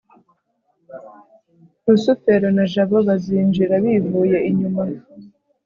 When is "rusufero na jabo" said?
1.85-2.97